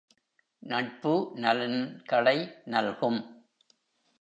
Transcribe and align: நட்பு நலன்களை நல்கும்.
நட்பு 0.63 1.31
நலன்களை 1.35 2.35
நல்கும். 2.65 3.21